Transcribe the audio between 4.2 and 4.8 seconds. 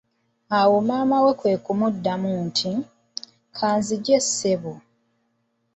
ssebo"